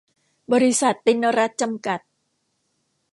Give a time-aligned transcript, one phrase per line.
[0.51, 1.99] บริษัท ติณรัตน์ จำกัด